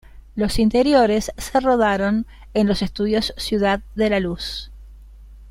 [0.33, 4.71] Los interiores se rodaron en los estudios Ciudad de la Luz.